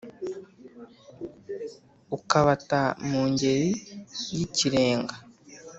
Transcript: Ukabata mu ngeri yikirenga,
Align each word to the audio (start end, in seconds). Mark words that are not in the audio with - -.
Ukabata 2.17 2.81
mu 3.09 3.21
ngeri 3.31 3.69
yikirenga, 4.35 5.15